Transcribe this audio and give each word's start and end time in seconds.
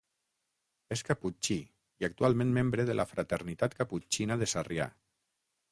És 0.95 1.03
caputxí 1.09 1.57
i 2.03 2.07
actualment 2.09 2.55
membre 2.57 2.89
de 2.91 2.97
la 2.99 3.07
Fraternitat 3.13 3.79
Caputxina 3.83 4.41
de 4.43 4.51
Sarrià. 4.57 4.91